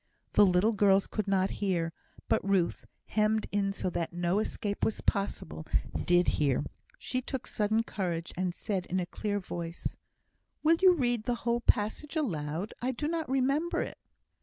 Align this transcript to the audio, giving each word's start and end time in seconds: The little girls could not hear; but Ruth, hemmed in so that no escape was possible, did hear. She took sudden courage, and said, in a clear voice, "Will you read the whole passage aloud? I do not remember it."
The 0.33 0.47
little 0.47 0.73
girls 0.73 1.05
could 1.05 1.27
not 1.27 1.51
hear; 1.61 1.93
but 2.27 2.43
Ruth, 2.43 2.85
hemmed 3.05 3.45
in 3.51 3.71
so 3.71 3.91
that 3.91 4.11
no 4.11 4.39
escape 4.39 4.83
was 4.83 4.99
possible, 5.01 5.63
did 6.05 6.27
hear. 6.27 6.63
She 6.97 7.21
took 7.21 7.45
sudden 7.45 7.83
courage, 7.83 8.33
and 8.35 8.51
said, 8.51 8.87
in 8.87 8.99
a 8.99 9.05
clear 9.05 9.39
voice, 9.39 9.95
"Will 10.63 10.77
you 10.81 10.93
read 10.95 11.25
the 11.25 11.35
whole 11.45 11.61
passage 11.61 12.15
aloud? 12.15 12.73
I 12.81 12.91
do 12.93 13.07
not 13.07 13.29
remember 13.29 13.83
it." 13.83 13.99